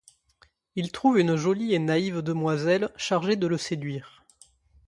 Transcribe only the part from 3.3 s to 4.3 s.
de le séduire.